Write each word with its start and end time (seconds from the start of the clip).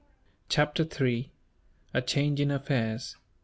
Chapter 0.49 0.83
3: 0.83 1.31
A 1.93 2.01
Change 2.01 2.41
In 2.41 2.49
Affairs. 2.49 3.17